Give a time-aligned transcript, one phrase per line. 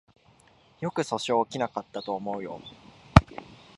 [0.79, 2.59] よく訴訟起きなかったと思うよ